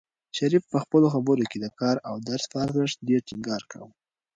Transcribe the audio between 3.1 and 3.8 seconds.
ټینګار